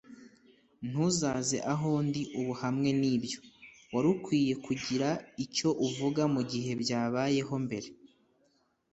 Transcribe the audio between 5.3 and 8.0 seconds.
icyo uvuga mugihe byabayeho mbere.